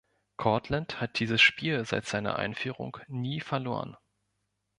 [0.37, 3.95] Cortland hat dieses Spiel seit seiner Einführung nie verloren.